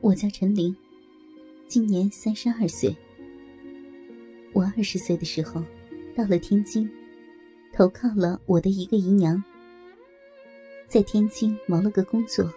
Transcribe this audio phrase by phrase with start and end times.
[0.00, 0.76] 我叫陈玲，
[1.66, 2.94] 今年三十二岁。
[4.52, 5.62] 我二十岁的时候
[6.14, 6.88] 到了天津，
[7.72, 9.42] 投靠了我的一个姨娘，
[10.86, 12.52] 在天津谋了个工作，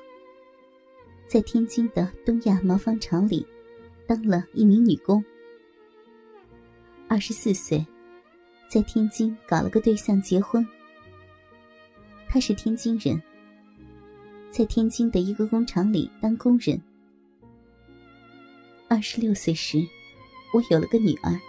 [1.25, 3.45] 在天津的东亚毛纺厂里
[4.05, 5.23] 当了一名女工。
[7.07, 7.83] 二十四岁，
[8.69, 10.65] 在天津搞了个对象结婚，
[12.27, 13.19] 他是天津人，
[14.51, 16.79] 在天津的一个工厂里当工人。
[18.91, 19.77] 二十六岁时，
[20.51, 21.39] 我有了个女儿，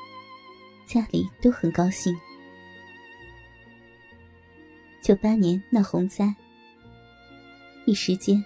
[0.85, 2.15] 家里都很高兴。
[5.03, 6.35] 九八年闹洪灾，
[7.87, 8.45] 一时间，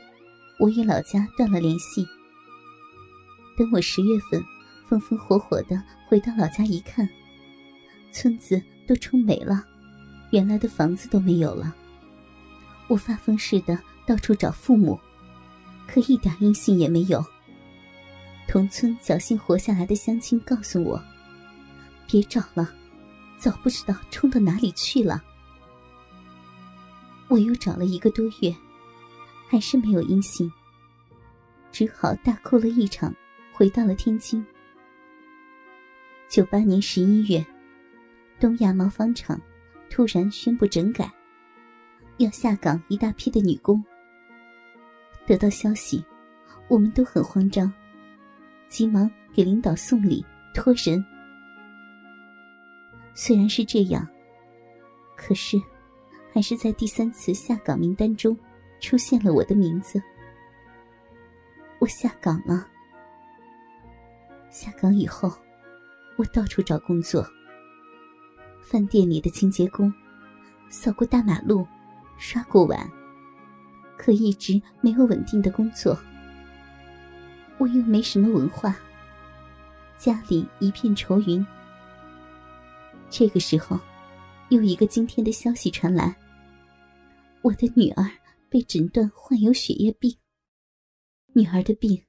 [0.61, 2.07] 我与老家断了联系。
[3.59, 4.41] 等我十月份，
[4.89, 7.09] 风风火火的回到老家一看，
[8.12, 9.65] 村子都冲没了，
[10.31, 11.75] 原来的房子都没有了。
[12.87, 15.01] 我发疯似的到处找父母，
[15.89, 17.34] 可一点音信也没有。
[18.47, 21.03] 同村侥幸活下来的乡亲告诉我
[22.06, 22.73] ：“别找了，
[23.36, 25.23] 早不知道冲到哪里去了。”
[27.28, 28.55] 我又找了一个多月，
[29.48, 30.53] 还是没有音信，
[31.73, 33.12] 只好大哭了一场，
[33.53, 34.45] 回到了天津。
[36.29, 37.45] 九八年十一月，
[38.39, 39.41] 东亚毛纺厂
[39.91, 41.11] 突然宣布整改，
[42.19, 43.83] 要下岗一大批的女工。
[45.27, 46.05] 得到消息，
[46.69, 47.73] 我们都很慌张。
[48.75, 51.05] 急忙给领导送礼托人。
[53.14, 54.05] 虽然是这样，
[55.17, 55.56] 可是
[56.33, 58.36] 还是在第三次下岗名单中
[58.80, 60.02] 出现了我的名字。
[61.78, 62.67] 我下岗了。
[64.50, 65.33] 下岗以后，
[66.17, 67.25] 我到处找工作。
[68.61, 69.95] 饭店里的清洁工，
[70.69, 71.64] 扫过大马路，
[72.19, 72.91] 刷过碗，
[73.97, 75.97] 可一直没有稳定的工作。
[77.58, 78.77] 我又没什么文化，
[79.97, 81.44] 家里一片愁云。
[83.08, 83.78] 这个时候，
[84.50, 86.17] 又一个惊天的消息传来：
[87.42, 88.11] 我的女儿
[88.48, 90.17] 被诊断患有血液病。
[91.33, 92.05] 女儿的病，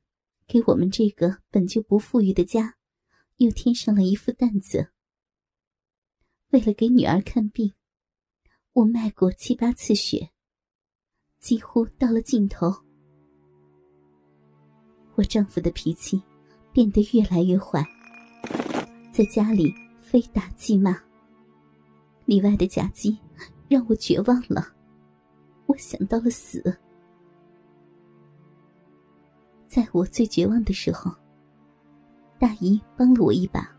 [0.47, 2.75] 给我们这个本就不富裕的家，
[3.37, 4.91] 又添上了一副担子。
[6.49, 7.73] 为了给女儿看病，
[8.73, 10.31] 我卖过七八次血，
[11.39, 12.83] 几乎到了尽头。
[15.15, 16.21] 我丈夫的脾气
[16.73, 17.81] 变得越来越坏，
[19.11, 20.97] 在家里非打即骂，
[22.25, 23.17] 里外的夹击
[23.69, 24.67] 让我绝望了。
[25.67, 26.61] 我想到了死。
[29.67, 31.09] 在我最绝望的时候，
[32.37, 33.73] 大姨帮了我一把。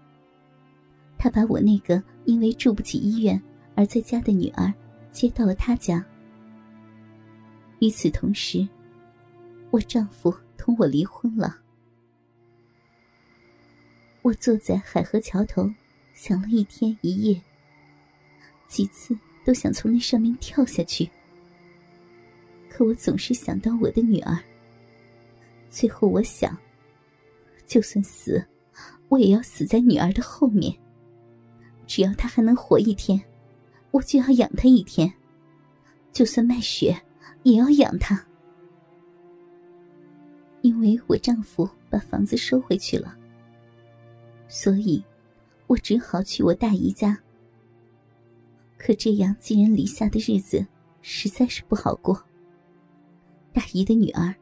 [1.19, 3.41] 她把我那个因为住不起医院
[3.75, 4.73] 而在家的女儿
[5.11, 6.05] 接到了她家。
[7.81, 8.67] 与此同时，
[9.71, 10.35] 我丈夫。
[10.57, 11.59] 同我离婚了，
[14.23, 15.71] 我坐在海河桥头，
[16.15, 17.41] 想了一天一夜，
[18.67, 21.09] 几次都想从那上面跳下去，
[22.69, 24.37] 可我总是想到我的女儿。
[25.71, 26.57] 最后我想，
[27.67, 28.45] 就算死，
[29.09, 30.77] 我也要死在女儿的后面。
[31.87, 33.23] 只要她还能活一天，
[33.93, 35.13] 我就要养她一天，
[36.13, 37.01] 就算卖血，
[37.45, 38.27] 也要养她。
[40.67, 43.17] 因为我丈夫把房子收回去了，
[44.49, 45.01] 所以，
[45.69, 47.17] 我只好去我大姨家。
[48.77, 50.67] 可这样寄人篱下的日子
[51.03, 52.21] 实在是不好过。
[53.53, 54.35] 大姨的女儿，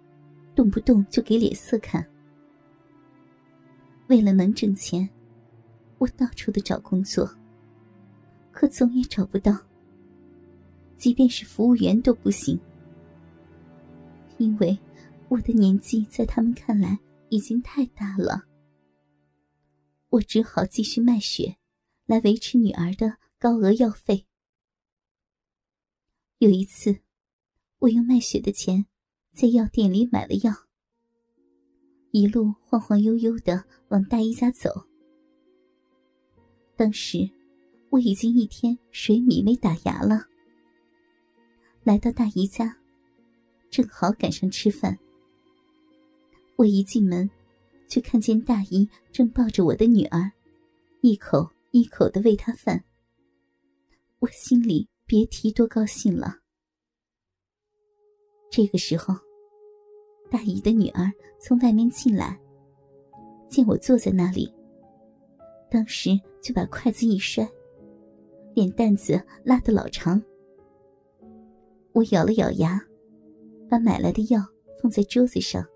[0.54, 2.02] 动不动就给脸色看。
[4.06, 5.06] 为了能挣钱，
[5.98, 7.30] 我到处的找工作，
[8.50, 9.54] 可总也找不到。
[10.96, 12.58] 即便是服务员都不行，
[14.38, 14.74] 因为。
[15.28, 16.98] 我的年纪在他们看来
[17.28, 18.44] 已经太大了，
[20.10, 21.56] 我只好继续卖血，
[22.06, 24.26] 来维持女儿的高额药费。
[26.38, 27.00] 有一次，
[27.78, 28.86] 我用卖血的钱
[29.32, 30.52] 在药店里买了药，
[32.12, 34.70] 一路晃晃悠悠的往大姨家走。
[36.76, 37.28] 当时
[37.90, 40.26] 我已经一天水米没打牙了，
[41.82, 42.76] 来到大姨家，
[43.70, 44.96] 正好赶上吃饭。
[46.56, 47.28] 我一进门，
[47.88, 50.30] 就看见大姨正抱着我的女儿，
[51.00, 52.84] 一口一口的喂她饭。
[54.20, 56.38] 我心里别提多高兴了。
[58.50, 59.14] 这个时候，
[60.30, 61.10] 大姨的女儿
[61.40, 62.38] 从外面进来，
[63.48, 64.52] 见我坐在那里，
[65.68, 66.10] 当时
[66.40, 67.46] 就把筷子一摔，
[68.54, 70.22] 脸蛋子拉得老长。
[71.92, 72.80] 我咬了咬牙，
[73.68, 74.40] 把买来的药
[74.80, 75.66] 放在桌子上。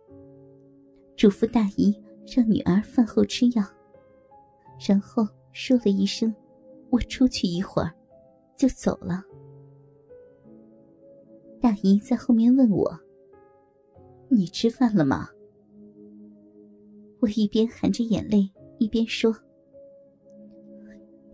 [1.19, 1.93] 嘱咐大姨
[2.25, 3.65] 让女儿饭后吃药，
[4.88, 6.32] 然后说了一声
[6.91, 7.93] ：“我出去一会儿。”
[8.56, 9.25] 就走了。
[11.61, 12.97] 大姨在后面问我
[14.31, 15.29] ：“你吃饭了吗？”
[17.19, 18.49] 我一边含着眼泪
[18.79, 19.32] 一边说：“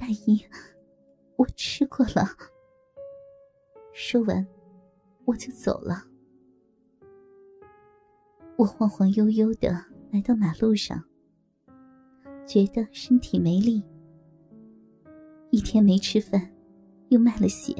[0.00, 0.42] 大姨，
[1.36, 2.26] 我吃过了。”
[3.92, 4.46] 说完，
[5.26, 6.13] 我就走了。
[8.56, 9.70] 我晃晃悠悠的
[10.12, 11.02] 来到马路上，
[12.46, 13.82] 觉得身体没力。
[15.50, 16.48] 一天没吃饭，
[17.08, 17.74] 又卖了血，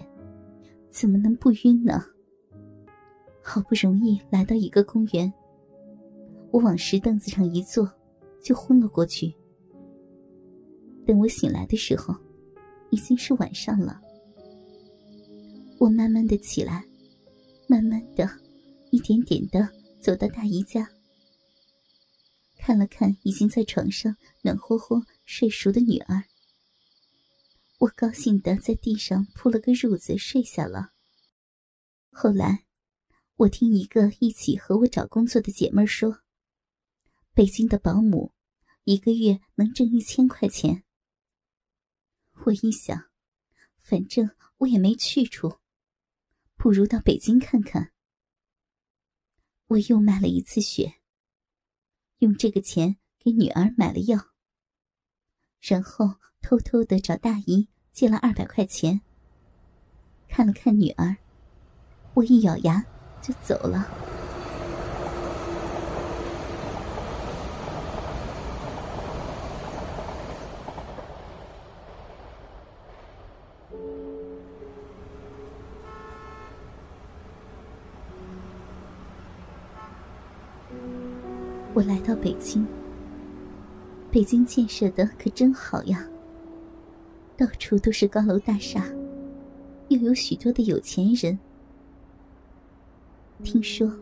[0.91, 2.05] 怎么能不晕呢？
[3.41, 5.33] 好不容易来到一个公园，
[6.51, 7.89] 我往石凳子上一坐，
[8.43, 9.33] 就昏了过去。
[11.07, 12.13] 等我醒来的时候，
[12.91, 14.01] 已经是晚上了。
[15.79, 16.85] 我慢慢的起来，
[17.69, 18.29] 慢慢的，
[18.91, 19.69] 一点点的。
[20.05, 20.91] 走到大姨家，
[22.59, 26.25] 看了看已经在床上暖和和睡熟的女儿，
[27.79, 30.93] 我高兴的在地上铺了个褥子睡下了。
[32.11, 32.67] 后来，
[33.37, 36.19] 我听一个一起和我找工作的姐妹说，
[37.33, 38.35] 北京的保姆
[38.85, 40.85] 一个月能挣一千块钱。
[42.45, 43.07] 我一想，
[43.81, 44.29] 反正
[44.59, 45.61] 我也没去处，
[46.57, 47.94] 不如到北京看看。
[49.75, 50.95] 我又卖了一次血，
[52.19, 54.29] 用这个钱给女儿买了药，
[55.61, 59.01] 然后偷偷的找大姨借了二百块钱。
[60.29, 61.17] 看了看女儿，
[62.15, 62.85] 我一咬牙
[63.21, 64.04] 就走了。
[81.75, 82.65] 我来到北京，
[84.09, 86.09] 北京建设的可真好呀，
[87.37, 88.87] 到处都是高楼大厦，
[89.89, 91.37] 又有许多的有钱人。
[93.43, 93.93] 听说，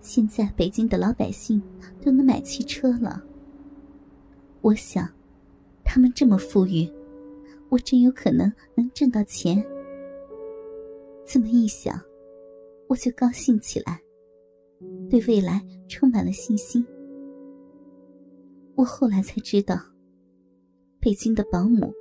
[0.00, 1.62] 现在北京的老百姓
[2.00, 3.22] 都能买汽车了。
[4.62, 5.06] 我想，
[5.84, 6.90] 他们这么富裕，
[7.68, 9.62] 我真有可能能挣到钱。
[11.26, 12.00] 这么一想，
[12.88, 14.00] 我就高兴起来，
[15.10, 16.82] 对未来充满了信心。
[18.80, 19.78] 我后来才知道，
[21.00, 21.92] 北京的保姆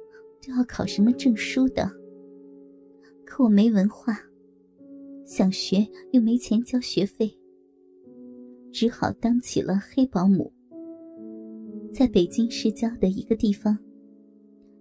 [0.42, 1.92] 都要考什么证书的。
[3.26, 4.18] 可我没文化，
[5.26, 7.38] 想学又没钱交学费，
[8.72, 10.50] 只好当起了黑保姆。
[11.94, 13.78] 在北京市郊的一个地方，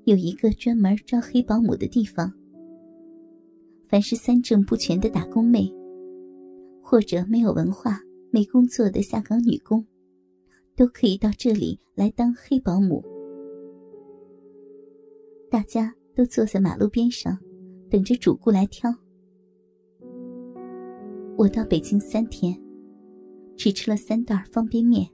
[0.04, 2.32] 有一个专门招黑保姆的地方。
[3.88, 5.68] 凡是三证不全的打工妹，
[6.80, 9.84] 或者没有文化、没工作的下岗女工。
[10.78, 13.04] 都可以到这里来当黑保姆。
[15.50, 17.36] 大家都坐在马路边上，
[17.90, 18.88] 等着主顾来挑。
[21.36, 22.56] 我到北京三天，
[23.56, 25.10] 只吃了三袋方便面。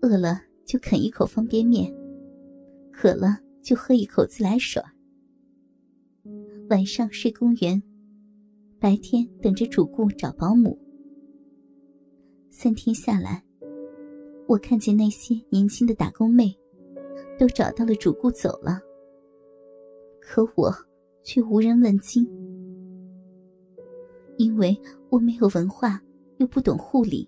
[0.00, 1.94] 饿了就啃一口方便面，
[2.90, 4.82] 渴了就喝一口自来水。
[6.70, 7.82] 晚上睡公园，
[8.80, 10.78] 白天等着主顾找保姆。
[12.48, 13.44] 三天下来。
[14.52, 16.54] 我看见那些年轻的打工妹，
[17.38, 18.78] 都找到了主顾走了，
[20.20, 20.70] 可我
[21.24, 22.28] 却无人问津，
[24.36, 25.98] 因为我没有文化，
[26.36, 27.26] 又不懂护理，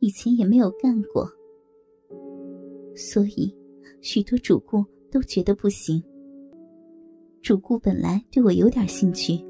[0.00, 1.26] 以前也没有干过，
[2.94, 3.50] 所以
[4.02, 6.04] 许多主顾都觉得不行。
[7.40, 9.42] 主顾本来对我有点兴趣，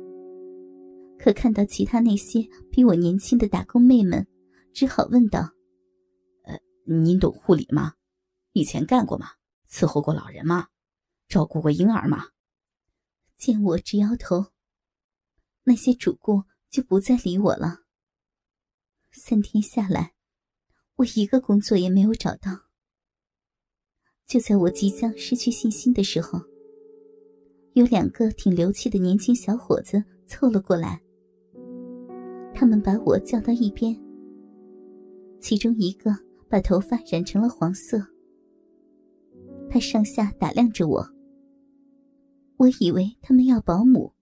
[1.18, 4.24] 可看到其他那些比我年轻的打工妹们，
[4.72, 5.55] 只好问道。
[6.88, 7.94] 您懂护理吗？
[8.52, 9.32] 以前干过吗？
[9.68, 10.68] 伺候过老人吗？
[11.26, 12.28] 照顾过婴儿吗？
[13.36, 14.52] 见我直摇头，
[15.64, 17.80] 那些主顾就不再理我了。
[19.10, 20.14] 三天下来，
[20.94, 22.66] 我一个工作也没有找到。
[24.24, 26.40] 就在我即将失去信心的时候，
[27.72, 31.02] 有两个挺流气的年轻小伙子凑了过来。
[32.54, 34.00] 他们把我叫到一边，
[35.40, 36.25] 其中一个。
[36.48, 38.00] 把头发染成了黄色，
[39.68, 41.08] 他上下打量着我。
[42.56, 44.12] 我以为他们要保姆，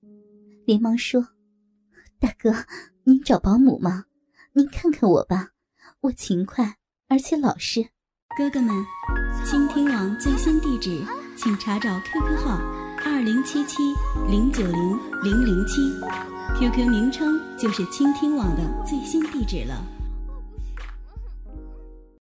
[0.64, 1.28] 连忙说
[2.18, 2.52] ：“大哥，
[3.04, 4.04] 您找保姆吗？
[4.54, 5.50] 您看看我吧，
[6.00, 6.76] 我勤快
[7.08, 7.84] 而且老实。”
[8.36, 8.74] 哥哥们，
[9.44, 11.00] 倾听网最新地址，
[11.36, 12.58] 请查找 QQ 号
[13.04, 13.82] 二零七七
[14.28, 15.80] 零九零零零七
[16.58, 19.93] ，QQ 名称就是倾听网的最新地址了。